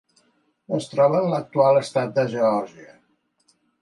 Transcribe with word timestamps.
Es 0.77 0.87
troba 0.93 1.19
en 1.25 1.29
l'actual 1.33 1.77
l'estat 1.79 2.17
de 2.17 2.25
Geòrgia. 2.33 2.97